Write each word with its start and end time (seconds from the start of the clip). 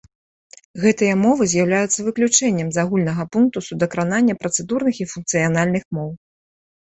Гэтыя 0.83 1.15
мовы 1.25 1.47
з'яўляюцца 1.51 2.05
выключэннем 2.07 2.71
з 2.77 2.81
агульнага 2.85 3.23
пункту 3.37 3.63
судакранання 3.67 4.33
працэдурных 4.41 4.95
і 5.05 5.07
функцыянальных 5.13 5.83
моў. 5.99 6.09